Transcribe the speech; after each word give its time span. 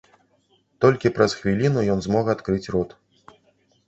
Толькі 0.85 1.11
праз 1.17 1.35
хвіліну 1.41 1.83
ён 1.97 2.01
змог 2.05 2.31
адкрыць 2.35 2.71
рот. 2.77 2.97